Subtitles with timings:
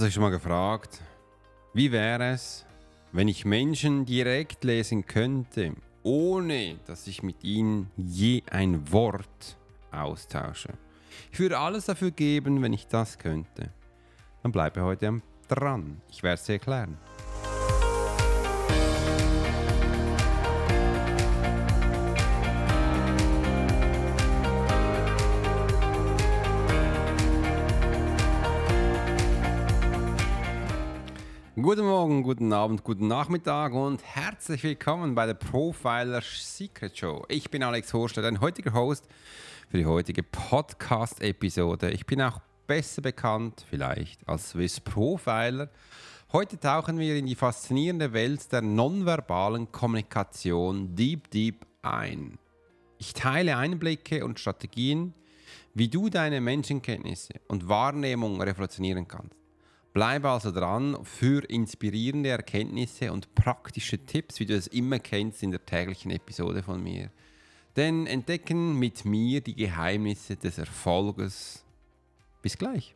[0.00, 0.98] Du dich schon mal gefragt,
[1.74, 2.64] wie wäre es,
[3.12, 9.58] wenn ich Menschen direkt lesen könnte, ohne dass ich mit ihnen je ein Wort
[9.90, 10.70] austausche?
[11.30, 13.68] Ich würde alles dafür geben, wenn ich das könnte.
[14.42, 16.00] Dann bleibe heute dran.
[16.10, 16.96] Ich werde es dir erklären.
[31.62, 37.26] Guten Morgen, guten Abend, guten Nachmittag und herzlich willkommen bei der Profiler Secret Show.
[37.28, 39.06] Ich bin Alex Horstedt, dein heutiger Host
[39.68, 41.90] für die heutige Podcast-Episode.
[41.90, 45.68] Ich bin auch besser bekannt, vielleicht, als Swiss Profiler.
[46.32, 52.38] Heute tauchen wir in die faszinierende Welt der nonverbalen Kommunikation Deep Deep ein.
[52.96, 55.12] Ich teile Einblicke und Strategien,
[55.74, 59.39] wie du deine Menschenkenntnisse und Wahrnehmung revolutionieren kannst.
[59.92, 65.50] Bleibe also dran für inspirierende Erkenntnisse und praktische Tipps, wie du es immer kennst in
[65.50, 67.10] der täglichen Episode von mir.
[67.76, 71.64] Denn entdecken mit mir die Geheimnisse des Erfolges.
[72.42, 72.94] Bis gleich.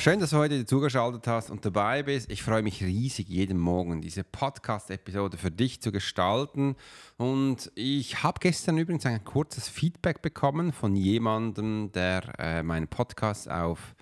[0.00, 2.30] Schön, dass du heute zugeschaltet hast und dabei bist.
[2.30, 6.74] Ich freue mich riesig, jeden Morgen diese Podcast-Episode für dich zu gestalten.
[7.18, 13.50] Und ich habe gestern übrigens ein kurzes Feedback bekommen von jemandem, der äh, meinen Podcast
[13.50, 13.94] auf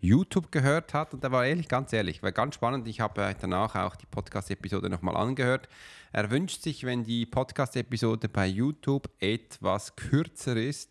[0.00, 1.14] YouTube gehört hat.
[1.14, 2.88] Und der war ehrlich, ganz ehrlich, war ganz spannend.
[2.88, 5.68] Ich habe äh, danach auch die Podcast-Episode nochmal angehört.
[6.10, 10.90] Er wünscht sich, wenn die Podcast-Episode bei YouTube etwas kürzer ist,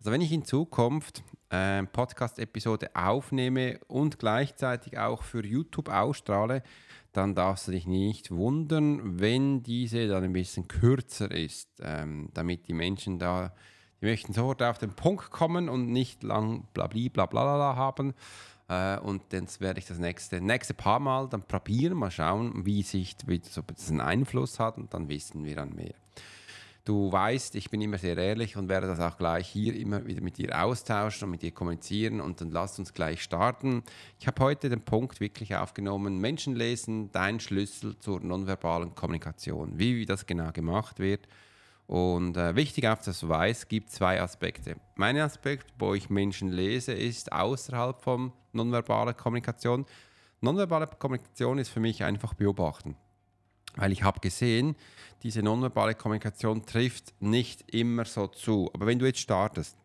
[0.00, 1.22] also wenn ich in Zukunft
[1.52, 6.62] äh, Podcast-Episode aufnehme und gleichzeitig auch für YouTube ausstrahle,
[7.12, 12.68] dann darfst du dich nicht wundern, wenn diese dann ein bisschen kürzer ist, ähm, damit
[12.68, 13.52] die Menschen da,
[14.00, 18.14] die möchten sofort auf den Punkt kommen und nicht lang blablabla haben.
[18.68, 22.82] Äh, und dann werde ich das nächste, nächste paar Mal dann probieren, mal schauen, wie
[22.82, 25.94] sich wie das einen Einfluss hat und dann wissen wir dann mehr.
[26.84, 30.20] Du weißt, ich bin immer sehr ehrlich und werde das auch gleich hier immer wieder
[30.20, 33.84] mit dir austauschen und mit dir kommunizieren und dann lass uns gleich starten.
[34.18, 39.78] Ich habe heute den Punkt wirklich aufgenommen, Menschen lesen, dein Schlüssel zur nonverbalen Kommunikation.
[39.78, 41.28] Wie, wie das genau gemacht wird.
[41.86, 44.74] Und äh, wichtig auch, dass du weißt, gibt zwei Aspekte.
[44.96, 49.86] Mein Aspekt, wo ich Menschen lese, ist außerhalb von nonverbaler Kommunikation.
[50.40, 52.96] Nonverbale Kommunikation ist für mich einfach beobachten.
[53.76, 54.76] Weil ich habe gesehen,
[55.22, 58.70] diese nonverbale Kommunikation trifft nicht immer so zu.
[58.74, 59.76] Aber wenn du jetzt startest,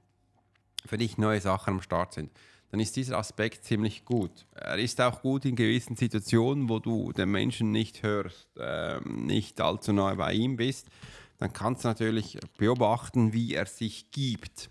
[0.85, 2.31] für dich neue Sachen am Start sind,
[2.71, 4.45] dann ist dieser Aspekt ziemlich gut.
[4.53, 9.61] Er ist auch gut in gewissen Situationen, wo du den Menschen nicht hörst, äh, nicht
[9.61, 10.87] allzu nahe bei ihm bist.
[11.37, 14.69] Dann kannst du natürlich beobachten, wie er sich gibt.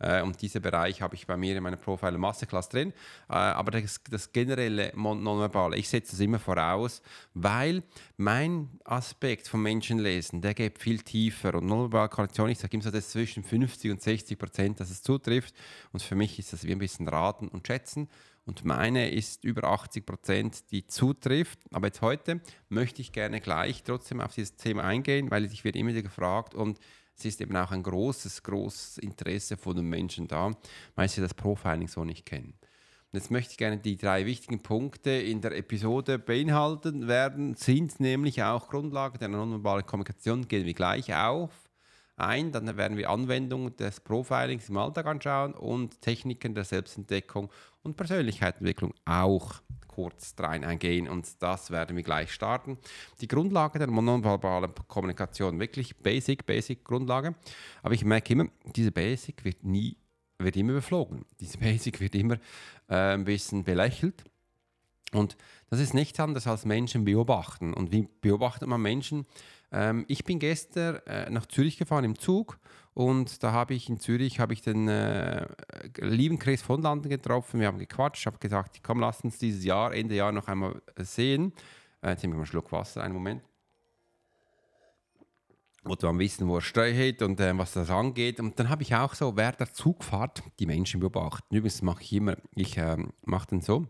[0.00, 2.92] Äh, und diesen Bereich habe ich bei mir in meiner Profile Masterclass drin.
[3.28, 7.02] Äh, aber das, das generelle Nonverbale, ich setze das immer voraus,
[7.34, 7.82] weil
[8.16, 11.54] mein Aspekt vom Menschenlesen, der geht viel tiefer.
[11.54, 15.02] Und nonverbale Kommunikation, ich sage immer so, das zwischen 50 und 60 Prozent, dass es
[15.02, 15.54] zutrifft.
[15.92, 18.08] Und für mich ist das wie ein bisschen raten und schätzen.
[18.46, 21.60] Und meine ist über 80 Prozent, die zutrifft.
[21.72, 25.78] Aber jetzt heute möchte ich gerne gleich trotzdem auf dieses Thema eingehen, weil ich werde
[25.78, 26.80] immer wieder gefragt und
[27.20, 30.52] es ist eben auch ein großes, großes Interesse von den Menschen da,
[30.94, 32.54] weil sie das Profiling so nicht kennen.
[33.12, 37.98] Und jetzt möchte ich gerne die drei wichtigen Punkte in der Episode beinhalten werden, sind
[37.98, 41.50] nämlich auch Grundlage der nonverbalen Kommunikation, gehen wir gleich auf
[42.20, 47.50] ein, dann werden wir Anwendungen des Profilings im Alltag anschauen und Techniken der Selbstentdeckung
[47.82, 52.78] und Persönlichkeitsentwicklung auch kurz rein eingehen und das werden wir gleich starten.
[53.20, 57.34] Die Grundlage der nonverbalen Kommunikation, wirklich Basic, Basic Grundlage,
[57.82, 59.96] aber ich merke immer, diese Basic wird nie,
[60.38, 61.24] wird immer beflogen.
[61.40, 62.36] Diese Basic wird immer
[62.88, 64.24] äh, ein bisschen belächelt
[65.12, 65.36] und
[65.68, 67.74] das ist nichts anderes als Menschen beobachten.
[67.74, 69.26] Und wie beobachtet man Menschen?
[69.72, 72.58] Ähm, ich bin gestern äh, nach Zürich gefahren im Zug
[72.94, 75.46] und da habe ich in Zürich habe ich den äh,
[75.98, 77.60] lieben Chris von Landen getroffen.
[77.60, 81.52] Wir haben gequatscht, habe gesagt, komm, lass uns dieses Jahr, Ende Jahr noch einmal sehen.
[82.02, 83.42] Äh, jetzt nehme ich mal einen Schluck Wasser, einen Moment.
[85.82, 88.38] Wollte man wissen, wo er steht und äh, was das angeht.
[88.40, 91.46] Und dann habe ich auch so während der Zugfahrt die Menschen beobachtet.
[91.50, 93.86] Übrigens mache ich immer, ich ähm, mache dann so,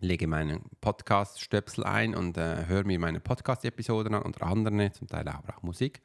[0.00, 5.28] lege meinen Podcast-Stöpsel ein und äh, höre mir meine Podcast-Episoden an, unter anderem zum Teil
[5.28, 6.00] auch, auch Musik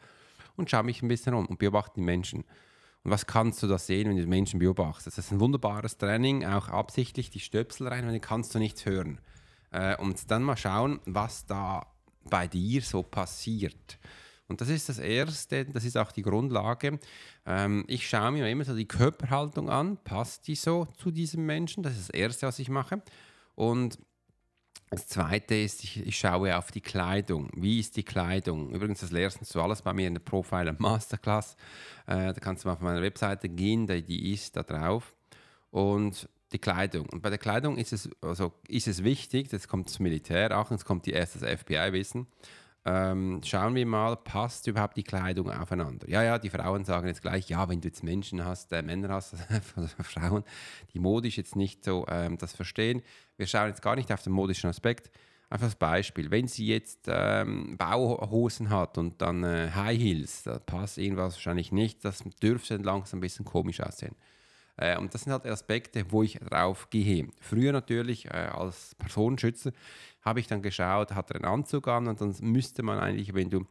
[0.56, 2.44] und schaue mich ein bisschen um und beobachte die Menschen.
[3.04, 5.18] Und was kannst du da sehen, wenn du Menschen beobachtest?
[5.18, 8.86] Das ist ein wunderbares Training, auch absichtlich die Stöpsel rein, weil dann kannst du nichts
[8.86, 9.20] hören.
[9.72, 11.88] Äh, und dann mal schauen, was da
[12.30, 13.98] bei dir so passiert.
[14.48, 17.00] Und das ist das Erste, das ist auch die Grundlage.
[17.46, 21.84] Ähm, ich schaue mir immer so die Körperhaltung an, passt die so zu diesem Menschen?
[21.84, 23.02] Das ist das Erste, was ich mache.
[23.62, 24.00] Und
[24.90, 27.52] das Zweite ist, ich, ich, schaue auf die Kleidung.
[27.56, 28.72] Wie ist die Kleidung?
[28.72, 31.56] Übrigens, das lernst du alles bei mir in der Profile Masterclass.
[32.08, 35.16] Äh, da kannst du mal auf meine Webseite gehen, die ist da drauf.
[35.70, 37.08] Und die Kleidung.
[37.10, 40.72] Und bei der Kleidung ist es, also ist es wichtig, jetzt kommt das Militär auch,
[40.72, 42.26] jetzt kommt die erste FBI-Wissen,
[42.84, 46.10] ähm, schauen wir mal, passt überhaupt die Kleidung aufeinander?
[46.10, 49.10] Ja, ja, die Frauen sagen jetzt gleich, ja, wenn du jetzt Menschen hast, äh, Männer
[49.10, 49.36] hast,
[50.00, 50.44] Frauen,
[50.94, 53.04] die modisch jetzt nicht so ähm, das verstehen.
[53.38, 55.12] Wir schauen jetzt gar nicht auf den modischen Aspekt.
[55.50, 60.58] Einfach das Beispiel, wenn sie jetzt ähm, Bauhosen hat und dann äh, High Heels, da
[60.60, 64.16] passt irgendwas wahrscheinlich nicht, das dürfte langsam ein bisschen komisch aussehen.
[64.78, 67.28] Äh, und das sind halt Aspekte, wo ich drauf gehe.
[67.40, 69.72] Früher natürlich äh, als Personenschützer
[70.22, 73.50] habe ich dann geschaut, hat er einen Anzug an und dann müsste man eigentlich, wenn
[73.50, 73.66] du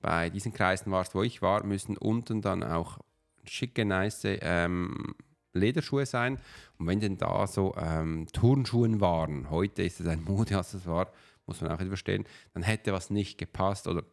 [0.00, 2.98] bei diesen Kreisen warst, wo ich war, müssen unten dann auch
[3.44, 5.14] schicke, nice ähm,
[5.52, 6.38] Lederschuhe sein.
[6.78, 11.12] Und wenn denn da so ähm, Turnschuhen waren, heute ist es ein Modeaccessoire,
[11.46, 12.24] muss man auch verstehen,
[12.54, 14.04] dann hätte was nicht gepasst oder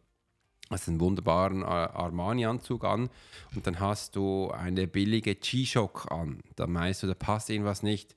[0.69, 3.09] hast einen wunderbaren äh, Armani-Anzug an
[3.55, 6.41] und dann hast du eine billige G-Shock an.
[6.55, 8.15] Da meinst du, da passt irgendwas nicht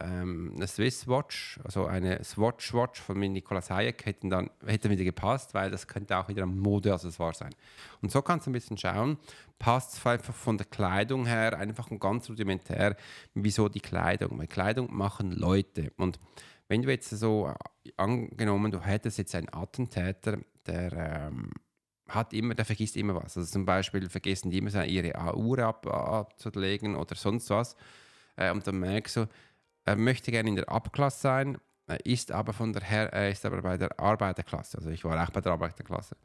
[0.00, 5.04] ähm, eine Swiss Watch, also eine Swatch Watch von Nicolas Hayek hätten dann, hätte wieder
[5.04, 7.54] gepasst, weil das könnte auch wieder ein Modeaccessoire sein.
[8.00, 9.18] Und so kannst du ein bisschen schauen,
[9.58, 12.96] passt es einfach von der Kleidung her, einfach ganz rudimentär,
[13.34, 14.38] wieso die Kleidung.
[14.38, 15.92] Weil Kleidung machen Leute.
[15.96, 16.18] Und
[16.68, 17.52] wenn du jetzt so
[17.96, 21.50] angenommen, du hättest jetzt einen Attentäter, der ähm,
[22.08, 23.36] hat immer, der vergisst immer was.
[23.36, 27.76] Also zum Beispiel vergessen die immer ihre Uhr ab, abzulegen oder sonst was.
[28.36, 29.28] Äh, und dann merkst du,
[29.88, 31.58] er möchte gerne in der Abklasse sein,
[32.04, 34.76] ist aber von der Her er ist aber bei der Arbeiterklasse.
[34.76, 36.16] Also ich war auch bei der Arbeiterklasse.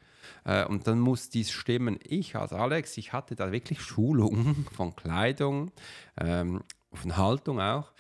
[0.44, 1.98] Äh, und dann muss dies stimmen.
[2.04, 5.72] Ich als Alex, ich hatte da wirklich Schulungen von Kleidung,
[6.18, 6.62] ähm,
[6.92, 7.94] von Haltung auch,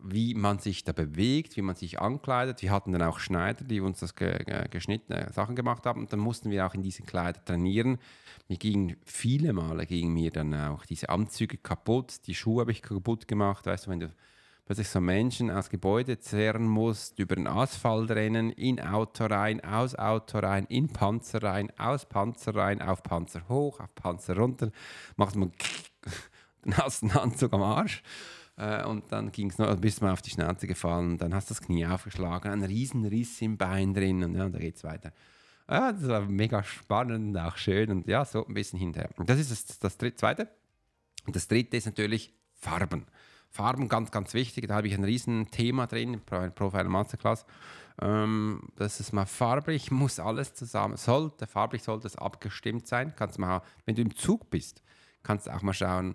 [0.00, 2.62] wie man sich da bewegt, wie man sich ankleidet.
[2.62, 4.38] Wir hatten dann auch Schneider, die uns das ge
[4.70, 6.02] geschnittene Sachen gemacht haben.
[6.02, 7.98] Und dann mussten wir auch in diesen Kleidern trainieren.
[8.46, 12.80] Mir gingen viele Male gegen mir dann auch diese Anzüge kaputt, die Schuhe habe ich
[12.80, 13.66] kaputt gemacht.
[13.66, 14.12] Weißt du, wenn du
[14.68, 19.94] plötzlich so Menschen aus Gebäude zerren musst, über den Asphalt rennen, in Auto rein, aus
[19.94, 24.70] Auto rein, in Panzer rein, aus Panzer rein, auf Panzer hoch, auf Panzer runter,
[25.16, 25.52] macht man
[26.64, 28.02] dann hast einen Anzug am Arsch.
[28.58, 31.54] Äh, und dann ging es noch, bist mal auf die Schnauze gefallen, dann hast du
[31.54, 35.14] das Knie aufgeschlagen, ein riesen Riss im Bein drin und ja, da geht es weiter.
[35.66, 39.08] Ja, das war mega spannend, auch schön und ja, so ein bisschen hinterher.
[39.16, 40.48] Und das ist das, das dritte, zweite.
[41.26, 43.06] Und das dritte ist natürlich Farben.
[43.50, 44.68] Farben ganz, ganz wichtig.
[44.68, 47.46] Da habe ich ein riesen Thema drin, Profile Masterclass.
[48.00, 53.14] Ähm, das ist mal farblich, muss alles zusammen, sollte, farblich sollte es abgestimmt sein.
[53.16, 54.82] Kannst mal, wenn du im Zug bist,
[55.22, 56.14] kannst du auch mal schauen,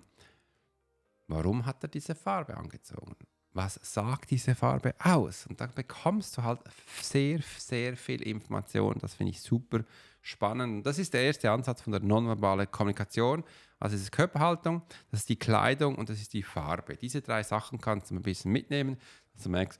[1.26, 3.14] warum hat er diese Farbe angezogen?
[3.52, 5.46] Was sagt diese Farbe aus?
[5.46, 6.60] Und dann bekommst du halt
[7.00, 8.96] sehr, sehr viel Information.
[9.00, 9.84] Das finde ich super
[10.22, 10.84] spannend.
[10.84, 13.44] Das ist der erste Ansatz von der nonverbalen Kommunikation.
[13.84, 16.96] Also es ist Körperhaltung, das ist die Kleidung und das ist die Farbe.
[16.96, 18.96] Diese drei Sachen kannst du ein bisschen mitnehmen,
[19.34, 19.78] dass du merkst,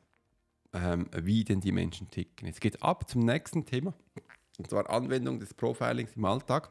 [0.75, 2.47] ähm, wie denn die Menschen ticken.
[2.47, 3.95] Jetzt geht ab zum nächsten Thema,
[4.59, 6.69] und zwar Anwendung des Profilings im Alltag.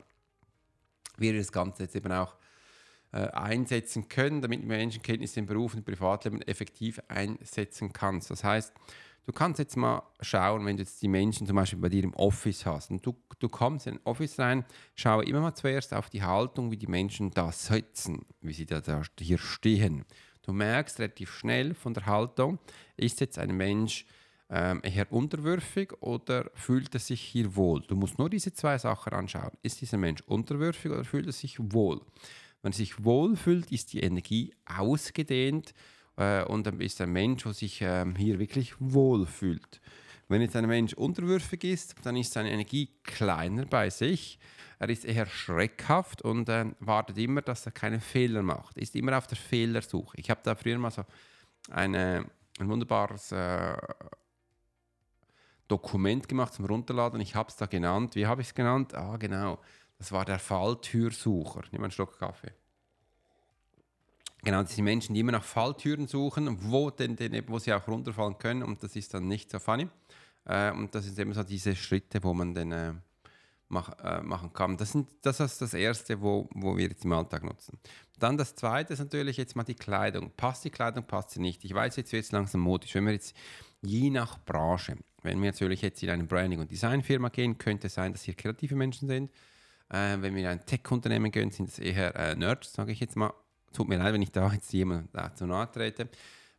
[1.17, 2.35] Wie wir das Ganze jetzt eben auch
[3.13, 8.29] äh, einsetzen können, damit du Menschenkenntnisse im Beruf und Privatleben effektiv einsetzen kannst.
[8.29, 8.71] Das heißt,
[9.25, 12.13] Du kannst jetzt mal schauen, wenn du jetzt die Menschen zum Beispiel bei dir im
[12.13, 14.65] Office hast und du, du kommst in ein Office rein,
[14.95, 18.81] schaue immer mal zuerst auf die Haltung, wie die Menschen da sitzen, wie sie da,
[18.81, 20.03] da hier stehen.
[20.41, 22.59] Du merkst relativ schnell von der Haltung,
[22.97, 24.05] ist jetzt ein Mensch
[24.49, 27.81] ähm, eher unterwürfig oder fühlt er sich hier wohl?
[27.87, 29.51] Du musst nur diese zwei Sachen anschauen.
[29.61, 32.01] Ist dieser Mensch unterwürfig oder fühlt er sich wohl?
[32.61, 35.73] Wenn er sich wohl fühlt, ist die Energie ausgedehnt
[36.17, 39.81] äh, und dann ist ein Mensch, der sich ähm, hier wirklich wohlfühlt.
[40.27, 44.39] Wenn jetzt ein Mensch unterwürfig ist, dann ist seine Energie kleiner bei sich.
[44.79, 48.77] Er ist eher schreckhaft und äh, wartet immer, dass er keine Fehler macht.
[48.77, 50.17] Ist immer auf der Fehlersuche.
[50.19, 51.03] Ich habe da früher mal so
[51.69, 52.25] eine,
[52.59, 53.77] ein wunderbares äh,
[55.67, 57.19] Dokument gemacht zum Runterladen.
[57.21, 58.15] Ich habe es da genannt.
[58.15, 58.93] Wie habe ich es genannt?
[58.93, 59.59] Ah, genau.
[59.97, 61.61] Das war der Falltürsucher.
[61.71, 62.51] Nimm einen Schluck Kaffee.
[64.43, 68.37] Genau, diese Menschen, die immer nach Falltüren suchen, wo, denn, denn, wo sie auch runterfallen
[68.37, 69.87] können und das ist dann nicht so funny.
[70.45, 72.93] Äh, und das sind eben so diese Schritte, wo man dann äh,
[73.69, 74.75] mach, äh, machen kann.
[74.75, 77.79] Das, sind, das ist das Erste, wo, wo wir jetzt im Alltag nutzen.
[78.19, 80.31] Dann das Zweite ist natürlich jetzt mal die Kleidung.
[80.35, 81.63] Passt die Kleidung, passt sie nicht.
[81.63, 82.93] Ich weiß, jetzt wird es langsam modisch.
[82.95, 83.35] Wenn wir jetzt
[83.81, 87.93] je nach Branche, wenn wir natürlich jetzt in eine Branding- und Designfirma gehen, könnte es
[87.93, 89.31] sein, dass hier kreative Menschen sind
[89.89, 93.15] Äh, wenn wir in ein Tech-Unternehmen gehen, sind es eher äh, Nerds, sage ich jetzt
[93.15, 93.33] mal.
[93.73, 96.07] Tut mir leid, wenn ich da jetzt jemand dazu nahe trete.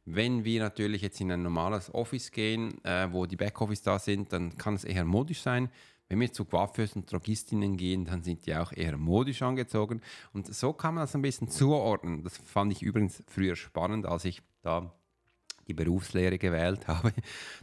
[0.05, 4.33] Wenn wir natürlich jetzt in ein normales Office gehen, äh, wo die Backoffice da sind,
[4.33, 5.71] dann kann es eher modisch sein.
[6.09, 10.03] Wenn wir zu Coiffeurs und Drogistinnen gehen, dann sind die auch eher modisch angezogen.
[10.35, 12.23] Und so kann man das ein bisschen zuordnen.
[12.23, 14.93] Das fand ich übrigens früher spannend, als ich da
[15.67, 17.13] die Berufslehre gewählt habe.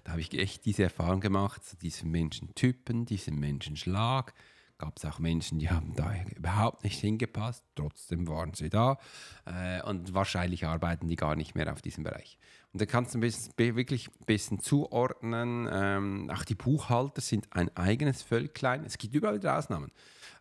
[0.03, 4.34] Da habe ich echt diese Erfahrung gemacht, so diese Menschentypen, diesen Menschenschlag.
[4.82, 8.98] Gab es auch Menschen, die haben da überhaupt nicht hingepasst, trotzdem waren sie da.
[9.46, 12.40] Äh, und wahrscheinlich arbeiten die gar nicht mehr auf diesem Bereich.
[12.74, 15.70] Und da kannst du ein bisschen, wirklich ein bisschen zuordnen.
[15.72, 18.84] Ähm, auch die Buchhalter sind ein eigenes Völklein.
[18.84, 19.92] Es gibt überall wieder Ausnahmen.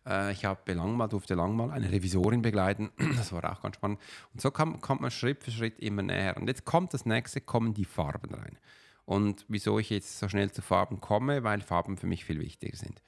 [0.07, 2.89] Äh, ich habe lang mal, durfte lang mal eine Revisorin begleiten.
[3.17, 3.99] Das war auch ganz spannend.
[4.33, 6.35] Und so kam, kommt man Schritt für Schritt immer näher.
[6.35, 8.57] Und jetzt kommt das nächste, kommen die Farben rein.
[9.05, 12.75] Und wieso ich jetzt so schnell zu Farben komme, weil Farben für mich viel wichtiger
[12.75, 13.03] sind.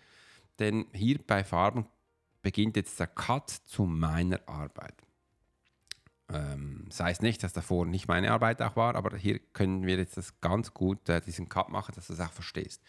[0.64, 1.88] Denn hier bei Farben
[2.42, 4.96] beginnt jetzt der Cut zu meiner Arbeit.
[6.30, 9.98] Ähm, das heißt nicht, dass davor nicht meine Arbeit auch war, aber hier können wir
[9.98, 12.82] jetzt das ganz gut, äh, diesen Cut machen, dass du das auch verstehst.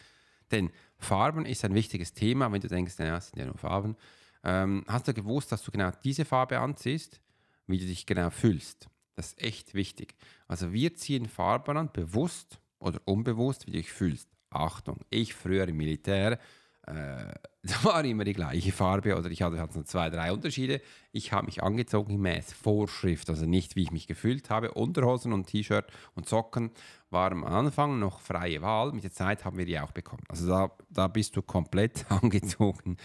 [0.52, 3.96] Denn Farben ist ein wichtiges Thema, wenn du denkst, ja, es sind ja nur Farben.
[4.44, 7.20] Ähm, hast du gewusst, dass du genau diese Farbe anziehst,
[7.66, 8.88] wie du dich genau fühlst?
[9.16, 10.14] Das ist echt wichtig.
[10.46, 14.28] Also wir ziehen Farben an, bewusst oder unbewusst, wie du dich fühlst.
[14.50, 16.38] Achtung, ich früher im Militär
[16.86, 20.80] äh, da war immer die gleiche Farbe oder ich hatte, hatte so zwei, drei Unterschiede.
[21.12, 24.72] Ich habe mich angezogen gemäß Vorschrift, also nicht wie ich mich gefühlt habe.
[24.72, 26.70] Unterhosen und T-Shirt und Socken
[27.10, 28.92] waren am Anfang noch freie Wahl.
[28.92, 30.24] Mit der Zeit haben wir die auch bekommen.
[30.28, 32.98] Also da, da bist du komplett angezogen.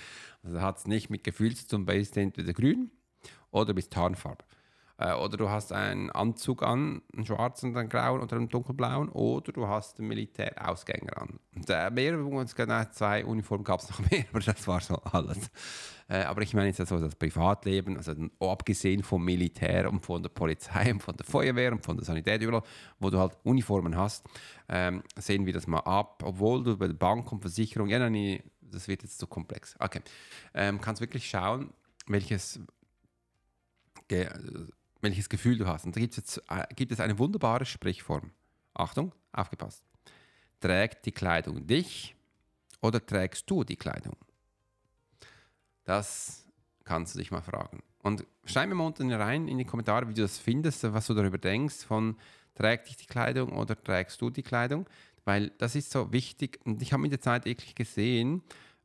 [0.44, 2.92] Also da hat es nicht mit Gefühl zu tun, bist entweder grün
[3.52, 4.44] oder bist Tarnfarbe.
[5.00, 9.52] Äh, oder du hast einen Anzug an, einen schwarzen, einen grauen oder einen dunkelblauen, oder
[9.54, 11.40] du hast einen Militärausgänger an.
[11.56, 15.50] Und äh, mehr, zwei Uniformen gab es noch mehr, aber das war so alles.
[16.10, 20.30] Äh, aber ich meine jetzt also das Privatleben, also abgesehen vom Militär und von der
[20.30, 22.64] Polizei und von der Feuerwehr und von der Sanität, überall,
[23.00, 24.26] wo du halt Uniformen hast,
[24.68, 26.24] ähm, sehen wir das mal ab.
[26.26, 29.76] Obwohl du bei der Bank und Versicherung, ja, nein, das wird jetzt zu komplex.
[29.80, 30.02] Okay,
[30.54, 31.70] ähm, kannst wirklich schauen,
[32.08, 32.60] welches
[35.02, 35.86] welches Gefühl du hast.
[35.86, 38.32] Und da gibt es, jetzt, äh, gibt es eine wunderbare Sprichform.
[38.74, 39.84] Achtung, aufgepasst.
[40.60, 42.16] Trägt die Kleidung dich
[42.82, 44.18] oder trägst du die Kleidung?
[45.86, 46.46] Das
[46.84, 47.82] kannst du dich mal fragen.
[48.02, 51.14] Und schreib mir mal unten rein in die Kommentare, wie du das findest, was du
[51.14, 52.18] darüber denkst, von
[52.56, 54.88] trägt dich die Kleidung oder trägst du die Kleidung?
[55.26, 56.60] Weil das ist so wichtig.
[56.66, 58.42] Und ich habe mit der Zeit wirklich gesehen,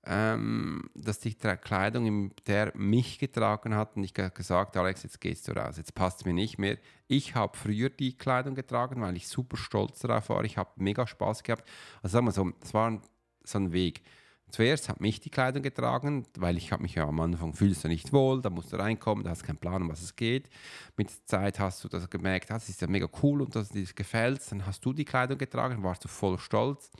[0.07, 5.49] ähm, dass die Kleidung, in der mich getragen hat und ich gesagt, Alex, jetzt gehst
[5.49, 6.79] du raus, jetzt passt es mir nicht mehr.
[7.07, 10.45] Ich habe früher die Kleidung getragen, weil ich super stolz darauf war.
[10.45, 11.69] Ich habe mega Spaß gehabt.
[12.03, 13.01] Also sagen wir so, es war
[13.45, 14.03] so ein Weg.
[14.51, 17.89] Zuerst hat mich die Kleidung getragen, weil ich habe mich ja am Anfang fühlst du
[17.89, 20.49] nicht wohl, da musst du reinkommen, da hast keinen Plan, um was es geht.
[20.97, 23.85] Mit der Zeit hast du das gemerkt, das ist ja mega cool und das dir
[23.97, 26.91] gefällt, dann hast du die Kleidung getragen, warst du voll stolz.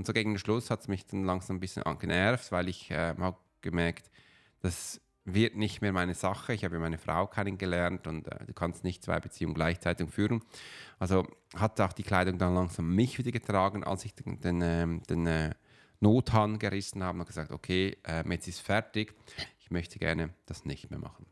[0.00, 2.90] Und so gegen den Schluss hat es mich dann langsam ein bisschen genervt, weil ich
[2.90, 4.10] äh, habe gemerkt,
[4.60, 6.54] das wird nicht mehr meine Sache.
[6.54, 10.42] Ich habe meine Frau kennengelernt und äh, du kannst nicht zwei Beziehungen gleichzeitig führen.
[10.98, 15.02] Also hat auch die Kleidung dann langsam mich wieder getragen, als ich den, den, ähm,
[15.02, 15.50] den äh,
[16.00, 19.12] Nothahn gerissen habe und gesagt, okay, äh, jetzt ist fertig,
[19.58, 21.26] ich möchte gerne das nicht mehr machen.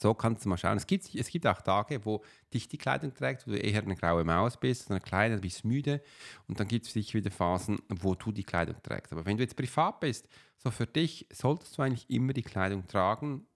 [0.00, 0.78] So kannst du mal schauen.
[0.78, 3.96] Es gibt, es gibt auch Tage, wo dich die Kleidung trägt, wo du eher eine
[3.96, 6.00] graue Maus bist, eine kleine, du bist müde.
[6.48, 9.12] Und dann gibt es dich wieder Phasen, wo du die Kleidung trägst.
[9.12, 10.26] Aber wenn du jetzt privat bist,
[10.56, 13.46] so für dich solltest du eigentlich immer die Kleidung tragen,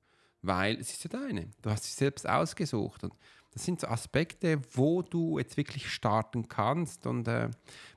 [0.43, 1.49] weil es ist ja deine.
[1.63, 3.05] Du hast sie selbst ausgesucht.
[3.05, 3.15] Und
[3.53, 7.07] das sind so Aspekte, wo du jetzt wirklich starten kannst.
[7.07, 7.49] Und äh,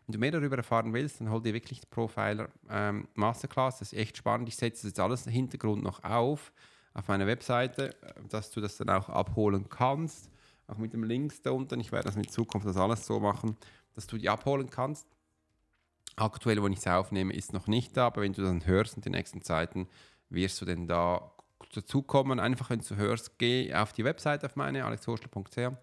[0.05, 3.79] wenn du mehr darüber erfahren willst, dann hol dir wirklich die Profiler ähm, Masterclass.
[3.79, 4.47] Das ist echt spannend.
[4.47, 6.53] Ich setze das jetzt alles im Hintergrund noch auf
[6.97, 7.95] auf meiner Webseite,
[8.29, 10.31] dass du das dann auch abholen kannst.
[10.67, 11.79] Auch mit dem Links da unten.
[11.79, 13.55] Ich werde das in Zukunft das alles so machen,
[13.95, 15.07] dass du die abholen kannst.
[16.15, 19.03] Aktuell, wo ich es aufnehme, ist noch nicht da, aber wenn du dann hörst in
[19.03, 19.87] den nächsten Zeiten,
[20.29, 21.31] wirst du denn da
[21.73, 22.39] dazukommen.
[22.39, 25.77] Einfach, wenn du hörst, geh auf die Webseite auf meine, alexhorschler.ch und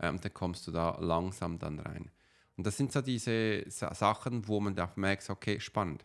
[0.00, 2.10] ähm, dann kommst du da langsam dann rein.
[2.56, 6.04] Und das sind so diese Sachen, wo man da merkt, okay, spannend.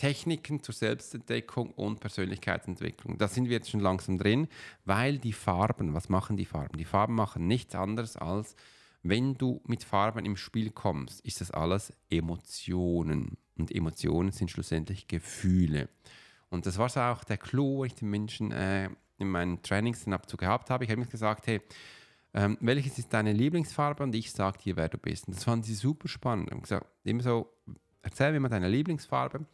[0.00, 3.18] Techniken zur Selbstentdeckung und Persönlichkeitsentwicklung.
[3.18, 4.48] Da sind wir jetzt schon langsam drin,
[4.86, 6.78] weil die Farben, was machen die Farben?
[6.78, 8.56] Die Farben machen nichts anderes als,
[9.02, 13.36] wenn du mit Farben im Spiel kommst, ist das alles Emotionen.
[13.58, 15.90] Und Emotionen sind schlussendlich Gefühle.
[16.48, 18.88] Und das war so auch der Clou, wo ich den Menschen äh,
[19.18, 20.84] in meinen Trainings dann dazu gehabt habe.
[20.84, 21.60] Ich habe mir gesagt, hey,
[22.32, 24.02] ähm, welches ist deine Lieblingsfarbe?
[24.02, 25.28] Und ich sage dir, wer du bist.
[25.28, 26.46] Und das fanden sie super spannend.
[26.46, 27.52] Ich habe gesagt, immer so,
[28.02, 29.44] erzähl mir mal deine Lieblingsfarbe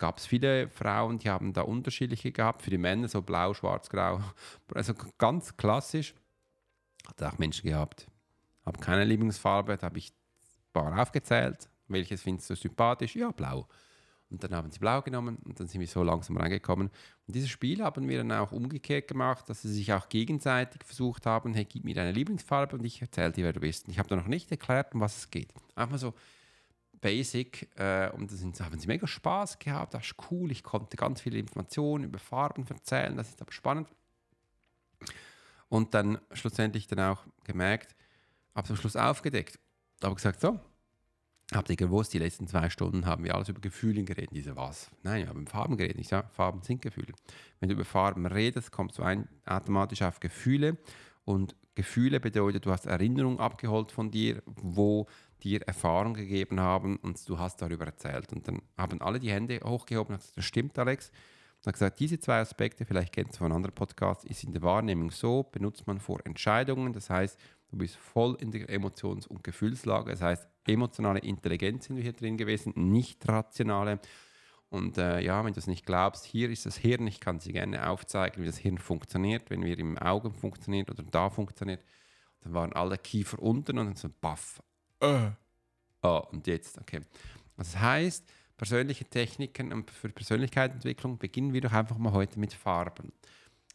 [0.00, 2.62] gab es viele Frauen, die haben da unterschiedliche gehabt.
[2.62, 4.20] Für die Männer so blau, schwarz, grau.
[4.74, 6.14] Also ganz klassisch.
[7.06, 8.08] Hat auch Menschen gehabt.
[8.66, 11.68] Habe keine Lieblingsfarbe, da habe ich ein paar aufgezählt.
[11.86, 13.14] Welches findest du sympathisch?
[13.14, 13.68] Ja, blau.
[14.30, 16.88] Und dann haben sie blau genommen und dann sind wir so langsam reingekommen.
[17.26, 21.26] Und dieses Spiel haben wir dann auch umgekehrt gemacht, dass sie sich auch gegenseitig versucht
[21.26, 23.86] haben, hey, gib mir deine Lieblingsfarbe und ich erzähle dir, wer du bist.
[23.86, 25.52] Und ich habe da noch nicht erklärt, um was es geht.
[25.74, 26.14] Einfach so
[27.00, 31.20] basic äh, und da haben sie mega Spaß gehabt, das ist cool, ich konnte ganz
[31.20, 33.88] viele Informationen über Farben erzählen, das ist aber spannend.
[35.68, 37.94] Und dann schlussendlich dann auch gemerkt,
[38.54, 39.58] habe zum Schluss aufgedeckt,
[40.02, 40.58] habe gesagt, so,
[41.52, 44.30] Habt ihr gewusst, die letzten zwei Stunden haben wir alles über Gefühle geredet.
[44.32, 44.88] Diese was?
[45.02, 45.98] Nein, wir haben über Farben geredet.
[45.98, 47.12] Ich sage, Farben sind Gefühle.
[47.58, 50.78] Wenn du über Farben redest, kommst du ein, automatisch auf Gefühle.
[51.24, 55.08] Und Gefühle bedeutet, du hast Erinnerungen abgeholt von dir, wo
[55.42, 58.32] dir Erfahrung gegeben haben und du hast darüber erzählt.
[58.32, 61.10] Und dann haben alle die Hände hochgehoben und gesagt, das stimmt, Alex.
[61.58, 64.62] Und hat gesagt, diese zwei Aspekte, vielleicht kennst du von anderen Podcasts, ist in der
[64.62, 66.92] Wahrnehmung so, benutzt man vor Entscheidungen.
[66.92, 70.10] Das heißt, du bist voll in der Emotions- und Gefühlslage.
[70.10, 74.00] Das heißt, emotionale Intelligenz sind wir hier drin gewesen, nicht rationale.
[74.70, 77.52] Und äh, ja, wenn du es nicht glaubst, hier ist das Hirn, ich kann sie
[77.52, 81.84] gerne aufzeigen, wie das Hirn funktioniert, wenn wir im Auge funktioniert oder da funktioniert.
[82.42, 84.62] Dann waren alle Kiefer unten und dann so baff.
[85.00, 85.30] Äh.
[86.02, 87.00] Oh, und jetzt, okay.
[87.56, 88.24] Das heißt,
[88.56, 93.12] persönliche Techniken für Persönlichkeitsentwicklung beginnen wir doch einfach mal heute mit Farben.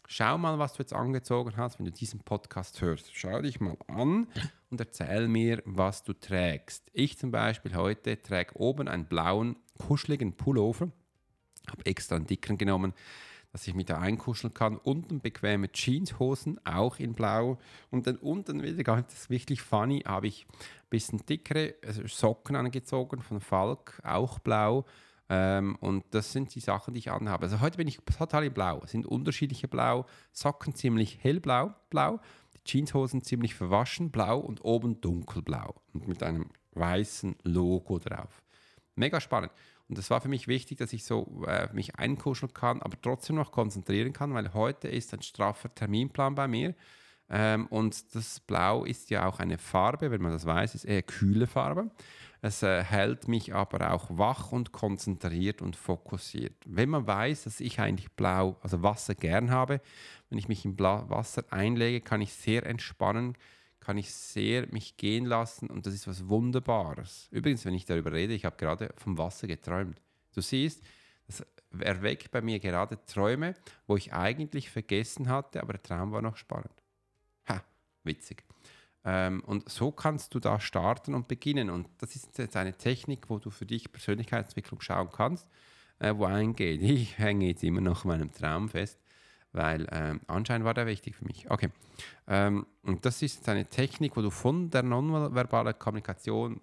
[0.08, 3.10] Schau mal, was du jetzt angezogen hast, wenn du diesen Podcast hörst.
[3.16, 4.28] Schau dich mal an
[4.70, 6.92] und erzähl mir, was du trägst.
[6.94, 10.92] Ich zum Beispiel heute trage oben einen blauen, kuscheligen Pullover.
[11.68, 12.94] Habe extra einen dicken genommen,
[13.56, 14.76] dass ich mich da einkuscheln kann.
[14.76, 17.58] Unten bequeme Jeanshosen, auch in blau.
[17.90, 23.22] Und dann unten wieder ganz wirklich funny, habe ich ein bisschen dickere also Socken angezogen
[23.22, 24.84] von Falk, auch blau.
[25.30, 27.44] Ähm, und das sind die Sachen, die ich anhabe.
[27.44, 28.82] Also heute bin ich total in Blau.
[28.84, 30.06] Es sind unterschiedliche Blau.
[30.34, 32.20] Socken ziemlich hellblau, blau.
[32.58, 35.76] Die Jeanshosen ziemlich verwaschen, blau und oben dunkelblau.
[35.94, 38.44] Und mit einem weißen Logo drauf.
[38.96, 39.54] Mega spannend.
[39.88, 43.36] Und das war für mich wichtig, dass ich so äh, mich einkuscheln kann, aber trotzdem
[43.36, 46.74] noch konzentrieren kann, weil heute ist ein straffer Terminplan bei mir.
[47.30, 51.04] Ähm, und das Blau ist ja auch eine Farbe, wenn man das weiß, ist eher
[51.04, 51.92] kühle Farbe.
[52.42, 56.54] Es äh, hält mich aber auch wach und konzentriert und fokussiert.
[56.66, 59.82] Wenn man weiß, dass ich eigentlich Blau, also Wasser gern habe,
[60.30, 63.36] wenn ich mich im Blau Wasser einlege, kann ich sehr entspannen,
[63.86, 67.28] kann ich sehr mich gehen lassen und das ist was Wunderbares.
[67.30, 70.02] Übrigens, wenn ich darüber rede, ich habe gerade vom Wasser geträumt.
[70.34, 70.82] Du siehst,
[71.28, 71.46] das
[71.80, 73.54] erweckt bei mir gerade Träume,
[73.86, 76.74] wo ich eigentlich vergessen hatte, aber der Traum war noch spannend.
[77.48, 77.64] Ha,
[78.04, 78.44] witzig.
[79.04, 81.70] Ähm, und so kannst du da starten und beginnen.
[81.70, 85.48] Und das ist jetzt eine Technik, wo du für dich Persönlichkeitsentwicklung schauen kannst,
[86.00, 86.82] äh, wo eingeht.
[86.82, 89.00] Ich hänge jetzt immer noch meinem Traum fest,
[89.56, 91.50] weil ähm, anscheinend war der wichtig für mich.
[91.50, 91.70] Okay.
[92.28, 96.62] Ähm, und das ist eine Technik, wo du von der nonverbalen Kommunikation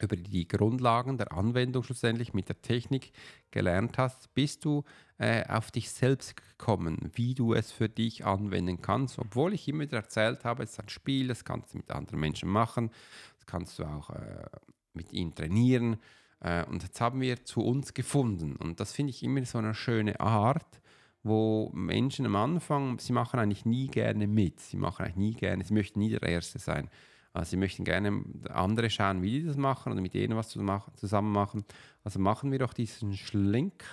[0.00, 3.12] über die Grundlagen der Anwendung schlussendlich mit der Technik
[3.50, 4.84] gelernt hast, bist du
[5.18, 9.18] äh, auf dich selbst gekommen, wie du es für dich anwenden kannst.
[9.18, 12.20] Obwohl ich immer wieder erzählt habe, es ist ein Spiel, das kannst du mit anderen
[12.20, 12.90] Menschen machen,
[13.36, 14.44] das kannst du auch äh,
[14.92, 15.96] mit ihnen trainieren.
[16.40, 18.56] Äh, und jetzt haben wir zu uns gefunden.
[18.56, 20.80] Und das finde ich immer so eine schöne Art,
[21.26, 25.64] wo Menschen am Anfang, sie machen eigentlich nie gerne mit, sie machen eigentlich nie gerne,
[25.64, 26.88] sie möchten nie der Erste sein.
[27.32, 31.32] Also sie möchten gerne andere schauen, wie die das machen oder mit denen was zusammen
[31.32, 31.64] machen.
[32.02, 33.84] Also machen wir doch diesen Schlink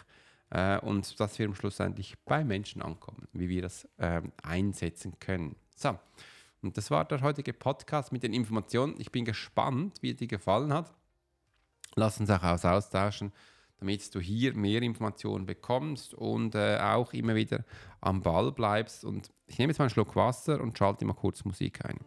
[0.49, 5.19] äh, und dass wir am Schluss endlich bei Menschen ankommen, wie wir das äh, einsetzen
[5.19, 5.55] können.
[5.75, 5.97] So,
[6.61, 8.95] und das war der heutige Podcast mit den Informationen.
[8.97, 10.93] Ich bin gespannt, wie dir gefallen hat.
[11.95, 13.33] Lass uns auch austauschen,
[13.83, 17.65] damit du hier mehr Informationen bekommst und äh, auch immer wieder
[17.99, 19.03] am Ball bleibst.
[19.03, 21.99] Und ich nehme jetzt mal einen Schluck Wasser und schalte mal kurz Musik ein.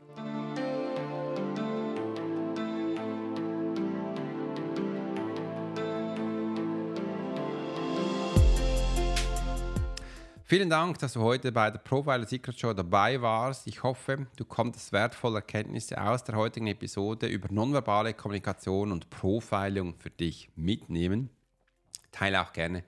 [10.49, 13.67] Vielen Dank, dass du heute bei der Profiler Secret Show dabei warst.
[13.67, 19.95] Ich hoffe, du konntest wertvolle Erkenntnisse aus der heutigen Episode über nonverbale Kommunikation und Profiling
[19.99, 21.36] für dich mitnehmen.
[22.13, 22.85] Teile auch gerne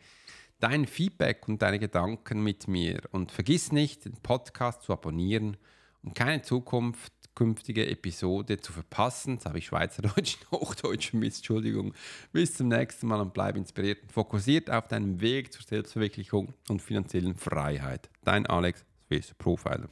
[0.60, 5.56] dein Feedback und deine Gedanken mit mir und vergiss nicht, den Podcast zu abonnieren,
[6.02, 9.34] um keine Zukunft künftige Episode zu verpassen.
[9.34, 11.94] Jetzt habe ich Schweizerdeutsch und Hochdeutsch Entschuldigung.
[12.32, 16.82] Bis zum nächsten Mal und bleib inspiriert und fokussiert auf deinen Weg zur Selbstverwirklichung und
[16.82, 18.10] finanziellen Freiheit.
[18.24, 19.88] Dein Alex Swiss Profiler.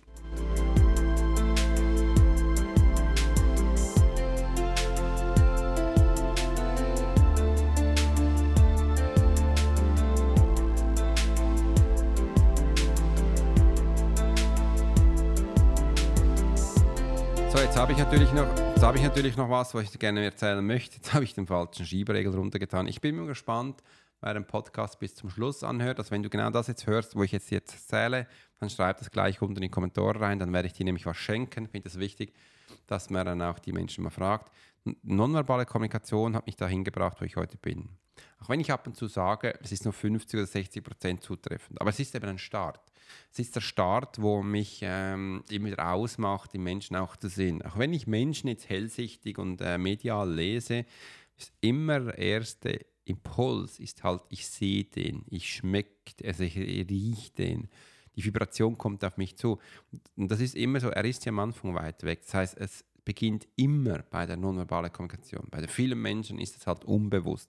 [17.77, 20.67] Jetzt habe ich natürlich noch, jetzt habe ich natürlich noch was, was ich gerne erzählen
[20.67, 20.97] möchte.
[20.97, 22.87] Jetzt habe ich den falschen Schieberegel runtergetan.
[22.87, 23.83] Ich bin mir gespannt,
[24.23, 25.99] wer den Podcast bis zum Schluss anhört.
[25.99, 28.29] Also wenn du genau das jetzt hörst, wo ich jetzt jetzt erzähle,
[28.61, 30.39] dann schreib das gleich unten in die Kommentare rein.
[30.39, 31.67] Dann werde ich dir nämlich was schenken.
[31.67, 32.33] Ich finde es wichtig,
[32.87, 34.51] dass man dann auch die Menschen mal fragt.
[35.03, 37.91] Nonverbale Kommunikation hat mich dahin gebracht, wo ich heute bin.
[38.41, 41.81] Auch wenn ich ab und zu sage, es ist nur 50 oder 60 Prozent zutreffend.
[41.81, 42.81] Aber es ist eben ein Start.
[43.33, 47.63] Es ist der Start, wo mich ähm, immer ausmacht, die Menschen auch zu sehen.
[47.63, 50.85] Auch wenn ich Menschen jetzt hellsichtig und äh, medial lese,
[51.37, 57.33] ist immer der erste Impuls ist halt, ich sehe den, ich schmecke, also ich rieche
[57.39, 57.69] den.
[58.17, 59.61] Die Vibration kommt auf mich zu.
[60.17, 62.23] Und das ist immer so, er ist ja am Anfang weit weg.
[62.23, 65.47] Das heißt, es beginnt immer bei der nonverbalen Kommunikation.
[65.51, 67.49] Bei vielen Menschen ist es halt unbewusst.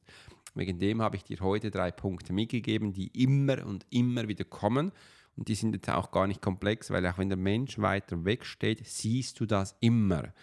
[0.58, 4.92] Wegen dem habe ich dir heute drei Punkte mitgegeben, die immer und immer wieder kommen.
[5.36, 8.44] Und die sind jetzt auch gar nicht komplex, weil auch wenn der Mensch weiter weg
[8.44, 10.34] steht, siehst du das immer.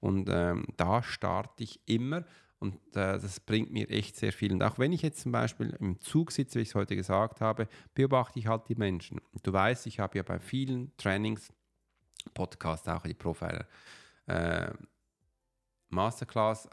[0.00, 2.24] Und ähm, da starte ich immer.
[2.58, 4.52] Und äh, das bringt mir echt sehr viel.
[4.52, 7.40] Und auch wenn ich jetzt zum Beispiel im Zug sitze, wie ich es heute gesagt
[7.40, 9.20] habe, beobachte ich halt die Menschen.
[9.42, 11.52] Du weißt, ich habe ja bei vielen Trainings,
[12.34, 13.66] Podcasts, auch die Profiler,
[14.26, 14.72] äh,
[15.88, 16.68] Masterclass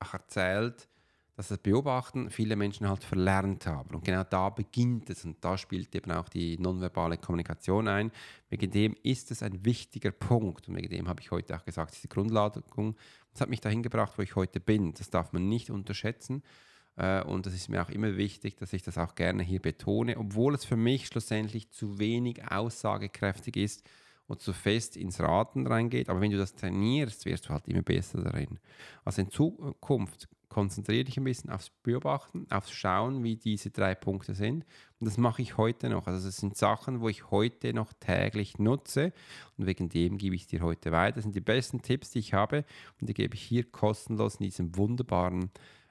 [0.00, 0.88] auch erzählt,
[1.36, 3.94] dass das Beobachten viele Menschen halt verlernt haben.
[3.94, 8.10] Und genau da beginnt es und da spielt eben auch die nonverbale Kommunikation ein.
[8.48, 11.94] Wegen dem ist es ein wichtiger Punkt und wegen dem habe ich heute auch gesagt,
[11.94, 12.96] diese Grundladung,
[13.32, 14.94] das hat mich dahin gebracht, wo ich heute bin.
[14.94, 16.42] Das darf man nicht unterschätzen.
[16.96, 20.16] Äh, und das ist mir auch immer wichtig, dass ich das auch gerne hier betone,
[20.16, 23.86] obwohl es für mich schlussendlich zu wenig aussagekräftig ist
[24.26, 26.08] und zu fest ins Raten reingeht.
[26.08, 28.58] Aber wenn du das trainierst, wirst du halt immer besser darin.
[29.04, 34.32] Also in Zukunft konzentriere dich ein bisschen aufs Beobachten, aufs Schauen, wie diese drei Punkte
[34.32, 34.64] sind.
[34.98, 36.06] Und das mache ich heute noch.
[36.06, 39.12] Also das sind Sachen, wo ich heute noch täglich nutze.
[39.58, 41.16] Und wegen dem gebe ich dir heute weiter.
[41.16, 42.64] Das sind die besten Tipps, die ich habe.
[42.98, 45.50] Und die gebe ich hier kostenlos in diesem wunderbaren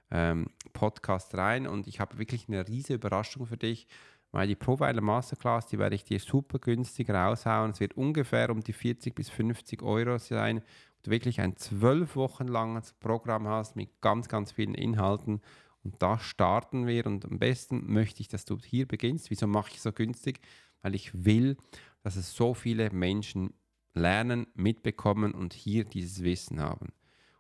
[0.10, 1.68] ähm, Podcast rein.
[1.68, 3.86] Und ich habe wirklich eine riesige Überraschung für dich.
[4.32, 7.70] Weil die Profiler Masterclass, die werde ich dir super günstig raushauen.
[7.70, 10.64] Es wird ungefähr um die 40 bis 50 Euro sein
[11.08, 15.42] du wirklich ein zwölf Wochen langes Programm hast mit ganz, ganz vielen Inhalten.
[15.84, 17.06] Und da starten wir.
[17.06, 19.30] Und am besten möchte ich, dass du hier beginnst.
[19.30, 20.40] Wieso mache ich so günstig?
[20.82, 21.58] Weil ich will,
[22.02, 23.54] dass es so viele Menschen
[23.94, 26.90] lernen, mitbekommen und hier dieses Wissen haben.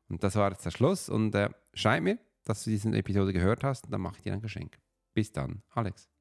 [0.07, 1.09] Und das war jetzt der Schluss.
[1.09, 3.85] Und äh, schreib mir, dass du diese Episode gehört hast.
[3.85, 4.77] Und dann mache ich dir ein Geschenk.
[5.13, 6.14] Bis dann, Alex.